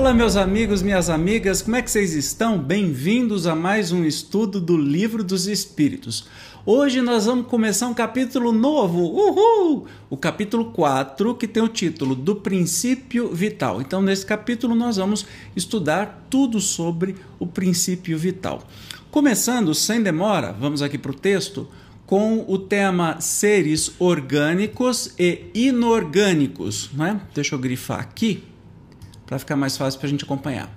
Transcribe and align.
Olá, 0.00 0.14
meus 0.14 0.34
amigos, 0.34 0.80
minhas 0.80 1.10
amigas, 1.10 1.60
como 1.60 1.76
é 1.76 1.82
que 1.82 1.90
vocês 1.90 2.14
estão? 2.14 2.58
Bem-vindos 2.58 3.46
a 3.46 3.54
mais 3.54 3.92
um 3.92 4.02
estudo 4.02 4.58
do 4.58 4.74
Livro 4.74 5.22
dos 5.22 5.46
Espíritos. 5.46 6.26
Hoje 6.64 7.02
nós 7.02 7.26
vamos 7.26 7.46
começar 7.48 7.86
um 7.86 7.92
capítulo 7.92 8.50
novo, 8.50 8.98
uhul! 8.98 9.84
O 10.08 10.16
capítulo 10.16 10.72
4, 10.72 11.34
que 11.34 11.46
tem 11.46 11.62
o 11.62 11.68
título 11.68 12.14
Do 12.14 12.34
Princípio 12.34 13.28
Vital. 13.28 13.82
Então, 13.82 14.00
nesse 14.00 14.24
capítulo, 14.24 14.74
nós 14.74 14.96
vamos 14.96 15.26
estudar 15.54 16.26
tudo 16.30 16.60
sobre 16.60 17.16
o 17.38 17.46
princípio 17.46 18.18
vital. 18.18 18.66
Começando 19.10 19.74
sem 19.74 20.02
demora, 20.02 20.50
vamos 20.50 20.80
aqui 20.80 20.96
para 20.96 21.10
o 21.10 21.14
texto 21.14 21.68
com 22.06 22.46
o 22.48 22.56
tema 22.56 23.20
seres 23.20 23.92
orgânicos 23.98 25.12
e 25.18 25.42
inorgânicos. 25.54 26.88
Né? 26.94 27.20
Deixa 27.34 27.54
eu 27.54 27.58
grifar 27.58 28.00
aqui 28.00 28.44
para 29.30 29.38
ficar 29.38 29.54
mais 29.54 29.76
fácil 29.76 30.00
para 30.00 30.08
a 30.08 30.10
gente 30.10 30.24
acompanhar. 30.24 30.68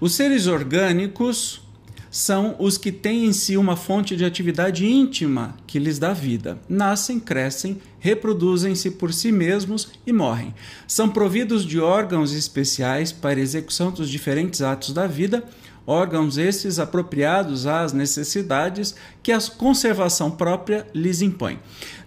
Os 0.00 0.14
seres 0.14 0.46
orgânicos 0.46 1.60
são 2.08 2.54
os 2.60 2.78
que 2.78 2.92
têm 2.92 3.26
em 3.26 3.32
si 3.32 3.56
uma 3.56 3.76
fonte 3.76 4.14
de 4.14 4.24
atividade 4.24 4.86
íntima 4.86 5.56
que 5.66 5.78
lhes 5.78 5.98
dá 5.98 6.12
vida. 6.12 6.56
Nascem, 6.68 7.18
crescem, 7.18 7.80
reproduzem-se 7.98 8.92
por 8.92 9.12
si 9.12 9.32
mesmos 9.32 9.88
e 10.06 10.12
morrem. 10.12 10.54
São 10.86 11.08
providos 11.08 11.64
de 11.64 11.80
órgãos 11.80 12.32
especiais 12.32 13.10
para 13.10 13.40
execução 13.40 13.90
dos 13.90 14.08
diferentes 14.08 14.62
atos 14.62 14.92
da 14.92 15.08
vida 15.08 15.42
órgãos 15.86 16.38
esses 16.38 16.78
apropriados 16.78 17.66
às 17.66 17.92
necessidades 17.92 18.94
que 19.22 19.32
a 19.32 19.40
conservação 19.40 20.30
própria 20.30 20.86
lhes 20.94 21.22
impõe. 21.22 21.58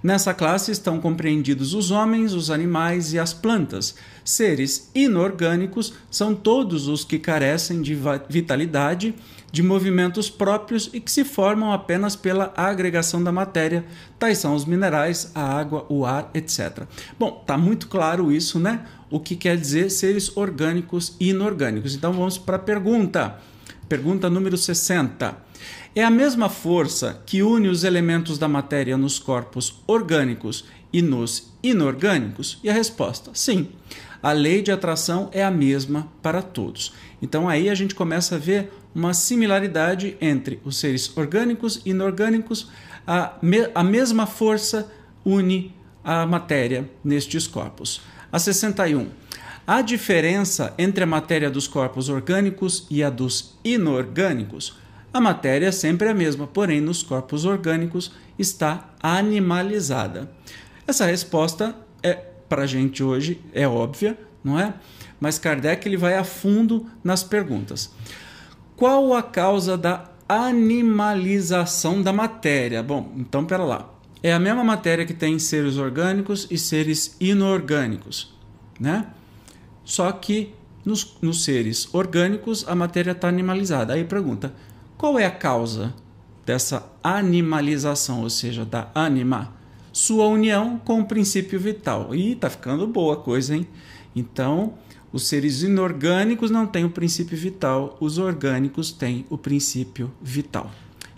Nessa 0.01 0.33
classe 0.33 0.71
estão 0.71 0.99
compreendidos 0.99 1.73
os 1.73 1.91
homens, 1.91 2.33
os 2.33 2.51
animais 2.51 3.13
e 3.13 3.19
as 3.19 3.33
plantas. 3.33 3.95
Seres 4.23 4.89
inorgânicos 4.93 5.93
são 6.11 6.35
todos 6.35 6.87
os 6.87 7.03
que 7.03 7.17
carecem 7.17 7.81
de 7.81 7.97
vitalidade, 8.29 9.15
de 9.53 9.61
movimentos 9.61 10.31
próprios 10.31 10.89
e 10.91 10.99
que 10.99 11.11
se 11.11 11.23
formam 11.23 11.71
apenas 11.71 12.15
pela 12.15 12.51
agregação 12.57 13.23
da 13.23 13.31
matéria, 13.31 13.85
tais 14.17 14.39
são 14.39 14.55
os 14.55 14.65
minerais, 14.65 15.31
a 15.35 15.41
água, 15.41 15.85
o 15.89 16.03
ar, 16.03 16.31
etc. 16.33 16.87
Bom, 17.19 17.43
tá 17.45 17.55
muito 17.55 17.87
claro 17.87 18.31
isso, 18.31 18.59
né? 18.59 18.83
O 19.11 19.19
que 19.19 19.35
quer 19.35 19.55
dizer 19.55 19.91
seres 19.91 20.35
orgânicos 20.35 21.15
e 21.19 21.29
inorgânicos. 21.29 21.93
Então 21.93 22.11
vamos 22.11 22.35
para 22.35 22.55
a 22.55 22.59
pergunta. 22.59 23.39
Pergunta 23.93 24.27
número 24.27 24.57
60. 24.57 25.37
É 25.95 26.03
a 26.03 26.09
mesma 26.09 26.49
força 26.49 27.21
que 27.27 27.43
une 27.43 27.67
os 27.67 27.83
elementos 27.83 28.39
da 28.39 28.47
matéria 28.47 28.97
nos 28.97 29.19
corpos 29.19 29.83
orgânicos 29.85 30.65
e 30.91 30.99
nos 30.99 31.53
inorgânicos? 31.61 32.59
E 32.63 32.71
a 32.71 32.73
resposta: 32.73 33.29
sim. 33.35 33.69
A 34.19 34.31
lei 34.31 34.63
de 34.63 34.71
atração 34.71 35.29
é 35.31 35.43
a 35.43 35.51
mesma 35.51 36.11
para 36.23 36.41
todos. 36.41 36.95
Então 37.21 37.47
aí 37.47 37.69
a 37.69 37.75
gente 37.75 37.93
começa 37.93 38.33
a 38.33 38.39
ver 38.39 38.73
uma 38.95 39.13
similaridade 39.13 40.17
entre 40.19 40.59
os 40.65 40.77
seres 40.77 41.15
orgânicos 41.15 41.79
e 41.85 41.91
inorgânicos. 41.91 42.71
A, 43.05 43.37
me 43.43 43.69
a 43.75 43.83
mesma 43.83 44.25
força 44.25 44.91
une 45.23 45.71
a 46.03 46.25
matéria 46.25 46.89
nestes 47.03 47.45
corpos. 47.45 48.01
A 48.31 48.39
61. 48.39 49.07
A 49.65 49.81
diferença 49.81 50.73
entre 50.77 51.05
a 51.05 51.07
matéria 51.07 51.49
dos 51.49 51.67
corpos 51.69 52.09
orgânicos 52.09 52.85
e 52.89 53.01
a 53.01 53.09
dos 53.09 53.57
inorgânicos. 53.63 54.77
A 55.13 55.21
matéria 55.21 55.67
é 55.67 55.71
sempre 55.71 56.09
a 56.09 56.13
mesma, 56.13 56.45
porém 56.45 56.81
nos 56.81 57.01
corpos 57.01 57.45
orgânicos 57.45 58.11
está 58.37 58.89
animalizada. 59.01 60.29
Essa 60.85 61.05
resposta 61.05 61.73
é 62.01 62.13
para 62.49 62.63
a 62.63 62.67
gente 62.67 63.01
hoje 63.01 63.39
é 63.53 63.65
óbvia, 63.65 64.17
não 64.43 64.59
é? 64.59 64.73
Mas 65.17 65.39
Kardec 65.39 65.87
ele 65.87 65.95
vai 65.95 66.17
a 66.17 66.25
fundo 66.25 66.85
nas 67.01 67.23
perguntas. 67.23 67.89
Qual 68.75 69.13
a 69.13 69.23
causa 69.23 69.77
da 69.77 70.11
animalização 70.27 72.01
da 72.01 72.11
matéria? 72.11 72.83
Bom, 72.83 73.13
então 73.15 73.45
pera 73.45 73.63
lá. 73.63 73.89
É 74.21 74.33
a 74.33 74.39
mesma 74.39 74.63
matéria 74.63 75.05
que 75.05 75.13
tem 75.13 75.39
seres 75.39 75.77
orgânicos 75.77 76.47
e 76.51 76.57
seres 76.57 77.15
inorgânicos, 77.19 78.35
né? 78.77 79.07
Só 79.83 80.11
que 80.11 80.53
nos, 80.85 81.17
nos 81.21 81.43
seres 81.43 81.87
orgânicos 81.93 82.67
a 82.67 82.75
matéria 82.75 83.11
está 83.11 83.27
animalizada. 83.27 83.93
Aí 83.93 84.03
pergunta: 84.03 84.53
qual 84.97 85.17
é 85.17 85.25
a 85.25 85.31
causa 85.31 85.93
dessa 86.45 86.89
animalização, 87.03 88.21
ou 88.21 88.29
seja, 88.29 88.65
da 88.65 88.89
anima? 88.93 89.53
Sua 89.91 90.25
união 90.25 90.79
com 90.79 91.01
o 91.01 91.05
princípio 91.05 91.59
vital. 91.59 92.15
E 92.15 92.35
tá 92.35 92.49
ficando 92.49 92.87
boa 92.87 93.13
a 93.13 93.17
coisa, 93.17 93.55
hein? 93.55 93.67
Então, 94.15 94.73
os 95.11 95.27
seres 95.27 95.61
inorgânicos 95.61 96.49
não 96.49 96.65
têm 96.65 96.83
o 96.83 96.89
princípio 96.89 97.37
vital, 97.37 97.95
os 97.99 98.17
orgânicos 98.17 98.91
têm 98.91 99.25
o 99.29 99.37
princípio 99.37 100.11
vital. 100.19 100.71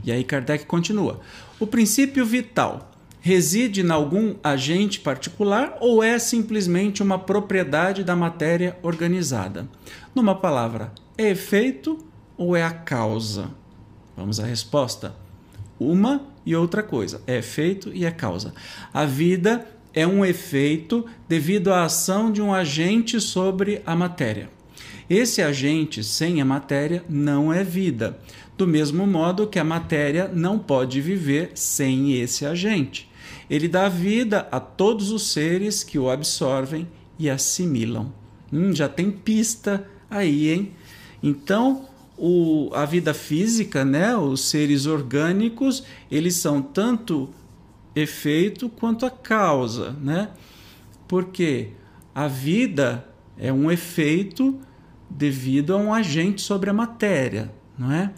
E 0.03 0.12
aí 0.12 0.24
Kardec 0.24 0.66
continua: 0.66 1.22
o 1.59 1.66
princípio 1.66 2.26
vital 2.26 2.92
reside 3.25 3.81
em 3.81 3.90
algum 3.90 4.36
agente 4.44 5.00
particular 5.00 5.80
ou 5.81 6.03
é 6.03 6.19
simplesmente 6.19 7.02
uma 7.02 7.18
propriedade 7.18 8.03
da 8.03 8.16
matéria 8.16 8.78
organizada? 8.84 9.68
Numa 10.13 10.36
palavra, 10.36 10.94
é 11.18 11.31
efeito 11.31 11.97
ou 12.38 12.56
é 12.56 12.62
a 12.62 12.69
causa? 12.69 13.50
Vamos 14.16 14.40
à 14.40 14.46
resposta. 14.46 15.16
Uma 15.80 16.22
e 16.46 16.56
outra 16.56 16.84
coisa, 16.84 17.19
é 17.25 17.40
efeito 17.40 17.90
e 17.96 18.06
é 18.06 18.12
causa. 18.12 18.53
A 18.94 19.06
vida 19.06 19.68
é 19.91 20.06
um 20.06 20.24
efeito 20.24 21.03
devido 21.28 21.74
à 21.74 21.84
ação 21.84 22.31
de 22.31 22.44
um 22.44 22.53
agente 22.53 23.19
sobre 23.19 23.81
a 23.88 23.96
matéria. 23.96 24.52
Esse 25.10 25.42
agente 25.42 26.04
sem 26.04 26.42
a 26.42 26.46
matéria 26.46 27.04
não 27.08 27.54
é 27.54 27.64
vida, 27.64 28.20
do 28.58 28.68
mesmo 28.68 29.06
modo 29.06 29.48
que 29.48 29.60
a 29.60 29.64
matéria 29.64 30.28
não 30.34 30.58
pode 30.58 31.00
viver 31.00 31.52
sem 31.54 32.20
esse 32.20 32.46
agente. 32.46 33.10
Ele 33.50 33.68
dá 33.68 33.88
vida 33.88 34.48
a 34.52 34.60
todos 34.60 35.12
os 35.12 35.32
seres 35.32 35.84
que 35.84 36.00
o 36.00 36.10
absorvem 36.10 36.88
e 37.20 37.30
assimilam. 37.30 38.12
Hum, 38.52 38.74
já 38.74 38.90
tem 38.90 39.12
pista 39.12 39.88
aí, 40.10 40.50
hein? 40.50 40.72
Então, 41.22 41.88
o, 42.18 42.70
a 42.74 42.86
vida 42.86 43.14
física, 43.14 43.86
né, 43.86 44.16
os 44.16 44.42
seres 44.42 44.86
orgânicos, 44.86 45.84
eles 46.10 46.36
são 46.36 46.62
tanto 46.62 47.30
efeito 47.96 48.70
quanto 48.70 49.06
a 49.06 49.10
causa, 49.10 49.92
né? 50.02 50.30
Porque 51.08 51.70
a 52.14 52.28
vida 52.28 53.08
é 53.38 53.52
um 53.54 53.72
efeito 53.72 54.60
devido 55.10 55.74
a 55.74 55.78
um 55.78 55.94
agente 55.94 56.42
sobre 56.42 56.70
a 56.70 56.74
matéria, 56.74 57.52
não 57.78 57.92
é? 57.92 58.12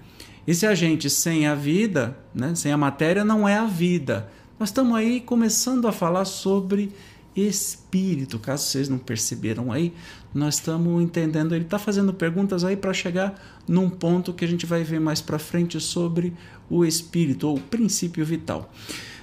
Esse 0.46 0.66
agente 0.66 1.10
sem 1.10 1.46
a 1.46 1.54
vida, 1.54 2.18
né, 2.34 2.56
sem 2.56 2.72
a 2.72 2.78
matéria, 2.78 3.26
não 3.26 3.48
é 3.48 3.58
a 3.58 3.66
vida. 3.66 4.30
Nós 4.58 4.70
estamos 4.70 4.96
aí 4.96 5.20
começando 5.20 5.88
a 5.88 5.92
falar 5.92 6.26
sobre 6.26 6.92
espírito, 7.36 8.40
caso 8.40 8.66
vocês 8.66 8.90
não 8.90 8.98
perceberam 8.98 9.72
aí, 9.72 9.94
nós 10.34 10.56
estamos 10.56 11.04
entendendo, 11.04 11.54
ele 11.54 11.66
está 11.66 11.78
fazendo 11.78 12.14
perguntas 12.14 12.64
aí 12.64 12.76
para 12.76 12.94
chegar 12.94 13.40
num 13.68 13.90
ponto 13.90 14.34
que 14.34 14.46
a 14.46 14.48
gente 14.48 14.66
vai 14.66 14.84
ver 14.84 15.00
mais 15.00 15.22
para 15.22 15.38
frente 15.38 15.80
sobre 15.80 16.34
o 16.70 16.86
espírito 16.86 17.48
ou 17.48 17.58
o 17.58 17.62
princípio 17.62 18.26
vital. 18.26 18.72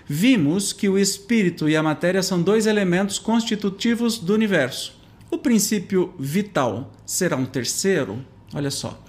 Vimos 0.07 0.73
que 0.73 0.89
o 0.89 0.99
espírito 0.99 1.69
e 1.69 1.77
a 1.77 1.83
matéria 1.83 2.23
são 2.23 2.43
dois 2.43 2.67
elementos 2.67 3.19
constitutivos 3.19 4.19
do 4.19 4.35
universo. 4.35 5.04
O 5.35 5.39
princípio 5.39 6.15
vital 6.17 6.93
será 7.05 7.37
um 7.37 7.45
terceiro? 7.45 8.25
Olha 8.55 8.71
só. 8.71 9.03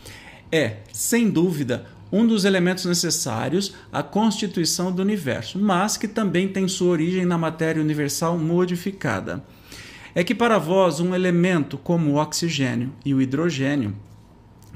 É, 0.51 0.77
sem 0.91 1.29
dúvida, 1.29 1.85
um 2.11 2.25
dos 2.25 2.45
elementos 2.45 2.83
necessários 2.85 3.75
à 3.93 4.01
constituição 4.01 4.91
do 4.91 5.03
universo, 5.03 5.59
mas 5.59 5.97
que 5.97 6.07
também 6.07 6.47
tem 6.47 6.67
sua 6.67 6.87
origem 6.87 7.25
na 7.25 7.37
matéria 7.37 7.79
universal 7.79 8.39
modificada. 8.39 9.45
É 10.15 10.23
que 10.23 10.33
para 10.33 10.57
vós 10.57 10.99
um 10.99 11.13
elemento 11.13 11.77
como 11.77 12.13
o 12.13 12.15
oxigênio 12.15 12.91
e 13.05 13.13
o 13.13 13.21
hidrogênio, 13.21 13.95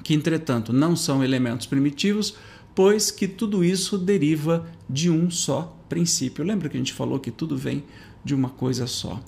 que 0.04 0.14
entretanto 0.14 0.72
não 0.72 0.96
são 0.96 1.24
elementos 1.24 1.66
primitivos, 1.66 2.36
pois 2.76 3.10
que 3.10 3.28
tudo 3.28 3.64
isso 3.64 3.98
deriva 3.98 4.70
de 4.88 5.10
um 5.10 5.32
só 5.32 5.76
princípio. 5.90 6.46
Lembra 6.46 6.70
que 6.70 6.78
a 6.78 6.80
gente 6.80 6.94
falou 6.94 7.20
que 7.20 7.32
tudo 7.32 7.58
vem 7.58 7.84
de 8.24 8.36
uma 8.36 8.50
coisa 8.50 8.86
só? 8.86 9.20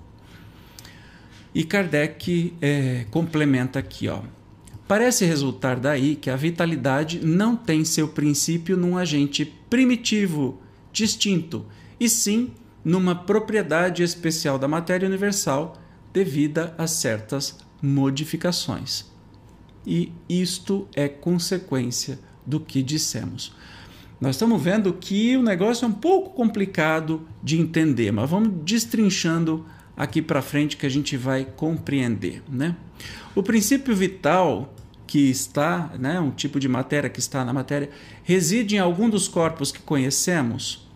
E 1.53 1.63
Kardec 1.63 2.53
é, 2.61 3.05
complementa 3.11 3.79
aqui, 3.79 4.07
ó. 4.07 4.21
Parece 4.87 5.25
resultar 5.25 5.79
daí 5.79 6.15
que 6.15 6.29
a 6.29 6.35
vitalidade 6.35 7.25
não 7.25 7.55
tem 7.55 7.85
seu 7.85 8.09
princípio 8.09 8.75
num 8.75 8.97
agente 8.97 9.45
primitivo, 9.69 10.59
distinto, 10.91 11.65
e 11.99 12.09
sim 12.09 12.51
numa 12.83 13.15
propriedade 13.15 14.03
especial 14.03 14.57
da 14.57 14.67
matéria 14.67 15.07
universal 15.07 15.77
devida 16.11 16.75
a 16.77 16.87
certas 16.87 17.57
modificações. 17.81 19.05
E 19.85 20.11
isto 20.27 20.87
é 20.95 21.07
consequência 21.07 22.19
do 22.45 22.59
que 22.59 22.83
dissemos. 22.83 23.55
Nós 24.19 24.35
estamos 24.35 24.61
vendo 24.61 24.93
que 24.93 25.35
o 25.35 25.41
negócio 25.41 25.85
é 25.85 25.87
um 25.87 25.93
pouco 25.93 26.31
complicado 26.31 27.27
de 27.41 27.59
entender, 27.59 28.11
mas 28.11 28.29
vamos 28.29 28.51
destrinchando 28.63 29.65
aqui 29.95 30.21
para 30.21 30.41
frente 30.41 30.77
que 30.77 30.85
a 30.85 30.89
gente 30.89 31.15
vai 31.17 31.45
compreender, 31.45 32.41
né? 32.49 32.75
O 33.35 33.43
princípio 33.43 33.95
vital 33.95 34.73
que 35.11 35.29
está, 35.29 35.91
né, 35.99 36.21
um 36.21 36.31
tipo 36.31 36.57
de 36.57 36.69
matéria 36.69 37.09
que 37.09 37.19
está 37.19 37.43
na 37.43 37.51
matéria, 37.51 37.89
reside 38.23 38.77
em 38.77 38.79
algum 38.79 39.09
dos 39.09 39.27
corpos 39.27 39.69
que 39.69 39.81
conhecemos. 39.81 40.89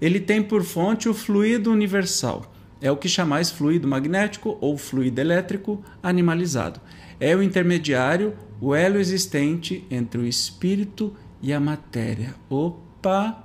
Ele 0.00 0.20
tem 0.20 0.40
por 0.40 0.62
fonte 0.62 1.08
o 1.08 1.14
fluido 1.14 1.72
universal. 1.72 2.54
É 2.80 2.88
o 2.88 2.96
que 2.96 3.08
chamais 3.08 3.50
fluido 3.50 3.88
magnético 3.88 4.56
ou 4.60 4.78
fluido 4.78 5.20
elétrico 5.20 5.82
animalizado. 6.00 6.80
É 7.18 7.34
o 7.34 7.42
intermediário, 7.42 8.36
o 8.60 8.76
elo 8.76 9.00
existente 9.00 9.84
entre 9.90 10.20
o 10.20 10.26
espírito 10.26 11.12
e 11.42 11.52
a 11.52 11.58
matéria. 11.58 12.36
Opa! 12.48 13.44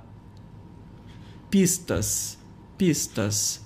Pistas. 1.50 2.38
Pistas. 2.78 3.63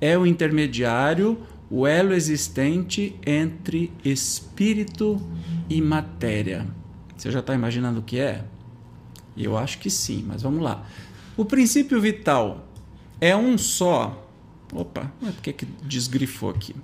É 0.00 0.16
o 0.16 0.26
intermediário, 0.26 1.38
o 1.70 1.86
elo 1.86 2.14
existente 2.14 3.14
entre 3.26 3.92
espírito 4.04 5.20
e 5.68 5.80
matéria. 5.80 6.66
Você 7.16 7.30
já 7.30 7.40
está 7.40 7.54
imaginando 7.54 8.00
o 8.00 8.02
que 8.02 8.18
é? 8.18 8.44
Eu 9.36 9.56
acho 9.56 9.78
que 9.78 9.90
sim, 9.90 10.24
mas 10.26 10.42
vamos 10.42 10.62
lá. 10.62 10.86
O 11.36 11.44
princípio 11.44 12.00
vital 12.00 12.68
é 13.20 13.36
um 13.36 13.58
só. 13.58 14.26
Opa, 14.72 15.12
por 15.20 15.32
que, 15.34 15.52
que 15.52 15.66
desgrifou 15.84 16.50
aqui? 16.50 16.74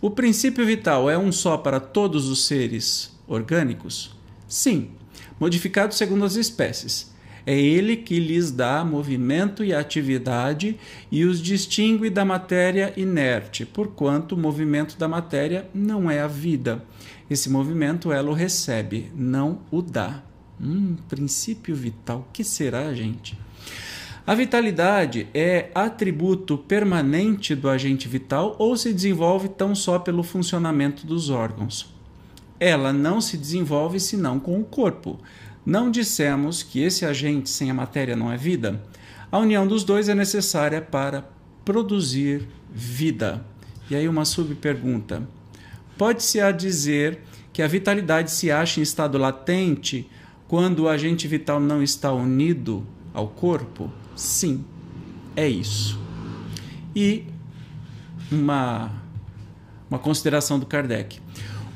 O 0.00 0.10
princípio 0.10 0.66
vital 0.66 1.08
é 1.08 1.16
um 1.16 1.30
só 1.30 1.56
para 1.56 1.78
todos 1.78 2.28
os 2.28 2.46
seres 2.46 3.16
orgânicos? 3.26 4.16
Sim, 4.48 4.90
modificado 5.38 5.94
segundo 5.94 6.24
as 6.24 6.34
espécies. 6.34 7.11
É 7.46 7.58
ele 7.58 7.96
que 7.96 8.20
lhes 8.20 8.50
dá 8.50 8.84
movimento 8.84 9.64
e 9.64 9.74
atividade 9.74 10.78
e 11.10 11.24
os 11.24 11.40
distingue 11.40 12.08
da 12.08 12.24
matéria 12.24 12.92
inerte, 12.96 13.66
porquanto 13.66 14.34
o 14.34 14.38
movimento 14.38 14.96
da 14.96 15.08
matéria 15.08 15.68
não 15.74 16.10
é 16.10 16.20
a 16.20 16.28
vida. 16.28 16.84
Esse 17.28 17.50
movimento 17.50 18.12
ela 18.12 18.30
o 18.30 18.34
recebe, 18.34 19.10
não 19.14 19.60
o 19.70 19.82
dá. 19.82 20.22
Hum, 20.60 20.96
princípio 21.08 21.74
vital. 21.74 22.28
Que 22.32 22.44
será, 22.44 22.94
gente? 22.94 23.36
A 24.24 24.36
vitalidade 24.36 25.26
é 25.34 25.70
atributo 25.74 26.56
permanente 26.56 27.56
do 27.56 27.68
agente 27.68 28.06
vital 28.06 28.54
ou 28.56 28.76
se 28.76 28.92
desenvolve 28.92 29.48
tão 29.48 29.74
só 29.74 29.98
pelo 29.98 30.22
funcionamento 30.22 31.04
dos 31.04 31.28
órgãos? 31.28 31.92
Ela 32.60 32.92
não 32.92 33.20
se 33.20 33.36
desenvolve 33.36 33.98
senão 33.98 34.38
com 34.38 34.60
o 34.60 34.64
corpo. 34.64 35.18
Não 35.64 35.90
dissemos 35.90 36.62
que 36.62 36.80
esse 36.80 37.04
agente 37.04 37.48
sem 37.48 37.70
a 37.70 37.74
matéria 37.74 38.16
não 38.16 38.32
é 38.32 38.36
vida? 38.36 38.82
A 39.30 39.38
união 39.38 39.66
dos 39.66 39.84
dois 39.84 40.08
é 40.08 40.14
necessária 40.14 40.82
para 40.82 41.24
produzir 41.64 42.48
vida. 42.72 43.44
E 43.88 43.94
aí, 43.94 44.08
uma 44.08 44.24
subpergunta: 44.24 45.22
pode-se 45.96 46.40
a 46.40 46.50
dizer 46.50 47.20
que 47.52 47.62
a 47.62 47.68
vitalidade 47.68 48.30
se 48.30 48.50
acha 48.50 48.80
em 48.80 48.82
estado 48.82 49.18
latente 49.18 50.08
quando 50.48 50.80
o 50.80 50.88
agente 50.88 51.28
vital 51.28 51.60
não 51.60 51.82
está 51.82 52.12
unido 52.12 52.86
ao 53.14 53.28
corpo? 53.28 53.90
Sim, 54.16 54.64
é 55.36 55.48
isso. 55.48 55.98
E 56.94 57.24
uma, 58.30 58.90
uma 59.88 59.98
consideração 59.98 60.58
do 60.58 60.66
Kardec. 60.66 61.20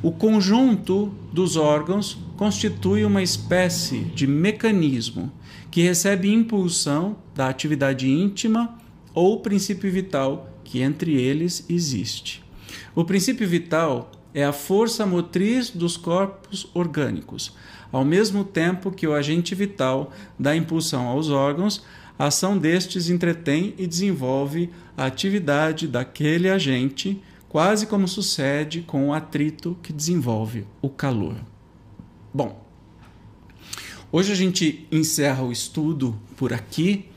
O 0.02 0.12
conjunto 0.12 1.12
dos 1.32 1.56
órgãos 1.56 2.18
constitui 2.36 3.04
uma 3.04 3.22
espécie 3.22 4.00
de 4.00 4.26
mecanismo 4.26 5.32
que 5.70 5.82
recebe 5.82 6.32
impulsão 6.32 7.16
da 7.34 7.48
atividade 7.48 8.08
íntima 8.08 8.76
ou 9.14 9.40
princípio 9.40 9.90
vital 9.90 10.50
que 10.62 10.82
entre 10.82 11.14
eles 11.14 11.64
existe. 11.68 12.44
O 12.94 13.04
princípio 13.04 13.48
vital 13.48 14.10
é 14.34 14.44
a 14.44 14.52
força 14.52 15.06
motriz 15.06 15.70
dos 15.70 15.96
corpos 15.96 16.68
orgânicos. 16.74 17.56
Ao 17.90 18.04
mesmo 18.04 18.44
tempo 18.44 18.90
que 18.90 19.06
o 19.06 19.14
agente 19.14 19.54
vital 19.54 20.12
dá 20.38 20.54
impulsão 20.54 21.06
aos 21.06 21.30
órgãos, 21.30 21.82
a 22.18 22.26
ação 22.26 22.58
destes 22.58 23.08
entretém 23.08 23.74
e 23.78 23.86
desenvolve 23.86 24.68
a 24.96 25.06
atividade 25.06 25.88
daquele 25.88 26.50
agente 26.50 27.22
quase 27.56 27.86
como 27.86 28.06
sucede 28.06 28.82
com 28.82 29.08
o 29.08 29.14
atrito 29.14 29.78
que 29.82 29.90
desenvolve 29.90 30.66
o 30.82 30.90
calor. 30.90 31.36
Bom, 32.30 32.62
hoje 34.12 34.30
a 34.30 34.34
gente 34.34 34.86
encerra 34.92 35.42
o 35.42 35.50
estudo 35.50 36.20
por 36.36 36.52
aqui. 36.52 37.08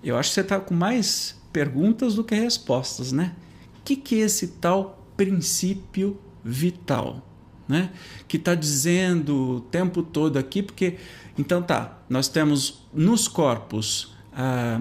Eu 0.00 0.16
acho 0.16 0.28
que 0.28 0.34
você 0.36 0.40
está 0.42 0.60
com 0.60 0.72
mais 0.72 1.36
perguntas 1.52 2.14
do 2.14 2.22
que 2.22 2.32
respostas, 2.32 3.10
né? 3.10 3.34
O 3.80 3.82
que, 3.84 3.96
que 3.96 4.22
é 4.22 4.26
esse 4.26 4.46
tal 4.60 5.04
princípio 5.16 6.16
vital? 6.44 7.20
Né? 7.66 7.90
Que 8.28 8.36
está 8.36 8.54
dizendo 8.54 9.56
o 9.56 9.60
tempo 9.62 10.00
todo 10.00 10.36
aqui, 10.36 10.62
porque 10.62 10.96
então 11.36 11.60
tá, 11.60 11.98
nós 12.08 12.28
temos 12.28 12.86
nos 12.94 13.26
corpos 13.26 14.14
ah, 14.32 14.80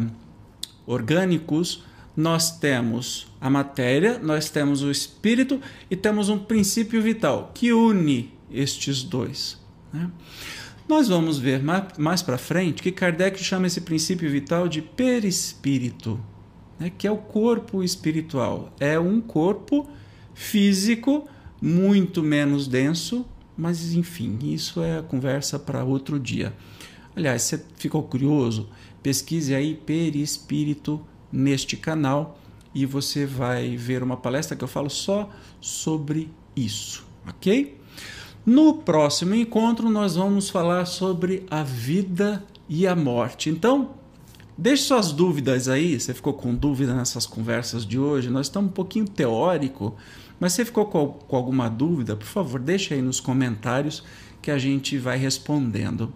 orgânicos 0.86 1.90
nós 2.22 2.60
temos 2.60 3.28
a 3.42 3.50
matéria, 3.50 4.20
nós 4.20 4.50
temos 4.50 4.84
o 4.84 4.92
espírito 4.92 5.60
e 5.90 5.96
temos 5.96 6.30
um 6.30 6.38
princípio 6.38 7.02
vital 7.02 7.52
que 7.54 7.74
une 7.74 8.32
estes 8.52 9.02
dois. 9.02 9.58
Né? 9.92 10.10
Nós 10.88 11.08
vamos 11.08 11.40
ver 11.40 11.64
mais, 11.98 12.22
para 12.22 12.38
frente 12.38 12.84
que 12.84 12.92
Kardec 12.92 13.44
chama 13.44 13.66
esse 13.66 13.82
princípio 13.82 14.30
vital 14.30 14.68
de 14.68 14.84
perispírito, 14.84 16.20
né? 16.80 16.92
que 16.96 17.08
é 17.08 17.12
o 17.12 17.18
corpo 17.18 17.84
espiritual. 17.84 18.72
É 18.80 19.00
um 19.00 19.20
corpo 19.20 19.90
físico 20.36 21.28
muito 21.60 22.22
menos 22.22 22.68
denso, 22.68 23.26
mas 23.58 23.94
enfim, 23.94 24.38
isso 24.44 24.82
é 24.82 25.00
a 25.00 25.04
conversa 25.04 25.58
para 25.58 25.84
outro 25.84 26.20
dia. 26.20 26.54
Aliás, 27.16 27.42
você 27.42 27.64
ficou 27.78 28.04
curioso? 28.04 28.70
Pesquise 29.02 29.56
aí 29.56 29.74
perispírito 29.74 31.04
neste 31.32 31.78
canal 31.78 32.38
e 32.74 32.86
você 32.86 33.26
vai 33.26 33.76
ver 33.76 34.02
uma 34.02 34.18
palestra 34.18 34.56
que 34.56 34.64
eu 34.64 34.68
falo 34.68 34.90
só 34.90 35.30
sobre 35.60 36.32
isso, 36.56 37.06
ok? 37.28 37.80
No 38.46 38.76
próximo 38.76 39.36
encontro, 39.36 39.90
nós 39.90 40.16
vamos 40.16 40.50
falar 40.50 40.86
sobre 40.86 41.46
a 41.50 41.62
vida 41.64 42.44
e 42.68 42.88
a 42.88 42.96
morte. 42.96 43.50
Então, 43.50 43.92
deixe 44.58 44.84
suas 44.84 45.12
dúvidas 45.12 45.68
aí. 45.68 46.00
Você 46.00 46.14
ficou 46.14 46.34
com 46.34 46.56
dúvida 46.56 46.96
nessas 46.96 47.26
conversas 47.26 47.86
de 47.86 48.00
hoje? 48.00 48.30
Nós 48.30 48.48
estamos 48.48 48.72
um 48.72 48.74
pouquinho 48.74 49.08
teórico, 49.08 49.96
mas 50.40 50.54
você 50.54 50.66
ficou 50.66 50.86
com, 50.86 51.08
com 51.08 51.36
alguma 51.36 51.70
dúvida? 51.70 52.16
Por 52.16 52.26
favor, 52.26 52.60
deixe 52.60 52.96
aí 52.96 53.02
nos 53.02 53.20
comentários 53.20 54.04
que 54.42 54.50
a 54.50 54.58
gente 54.58 54.98
vai 54.98 55.18
respondendo. 55.18 56.12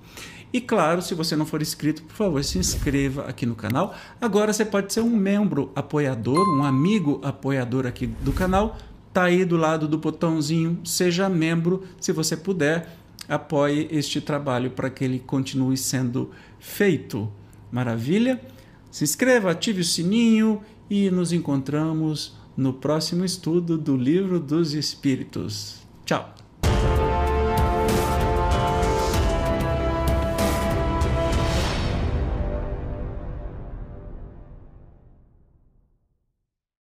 E 0.54 0.62
claro, 0.62 1.02
se 1.02 1.14
você 1.14 1.36
não 1.36 1.46
for 1.46 1.62
inscrito, 1.62 2.04
por 2.04 2.16
favor, 2.16 2.44
se 2.44 2.58
inscreva 2.58 3.26
aqui 3.26 3.46
no 3.46 3.56
canal. 3.56 3.94
Agora 4.22 4.54
você 4.54 4.64
pode 4.64 4.94
ser 4.94 5.02
um 5.02 5.16
membro 5.16 5.72
apoiador, 5.76 6.48
um 6.58 6.64
amigo 6.64 7.20
apoiador 7.24 7.86
aqui 7.86 8.08
do 8.08 8.32
canal. 8.32 8.78
Tá 9.12 9.24
aí 9.24 9.46
do 9.46 9.58
lado 9.58 9.88
do 9.88 9.98
botãozinho 9.98 10.80
seja 10.84 11.30
membro, 11.30 11.84
se 12.02 12.12
você 12.12 12.36
puder, 12.36 12.98
apoie 13.30 13.88
este 13.90 14.20
trabalho 14.20 14.72
para 14.72 14.90
que 14.90 15.04
ele 15.04 15.20
continue 15.20 15.78
sendo 15.78 16.32
feito. 16.60 17.32
Maravilha? 17.72 18.42
Se 18.92 19.04
inscreva, 19.04 19.52
ative 19.52 19.82
o 19.82 19.86
sininho 19.86 20.62
e 20.90 21.10
nos 21.10 21.34
encontramos 21.34 22.36
no 22.56 22.74
próximo 22.74 23.26
estudo 23.26 23.78
do 23.78 23.96
Livro 23.96 24.40
dos 24.40 24.74
Espíritos. 24.74 25.82
Tchau. 26.06 26.45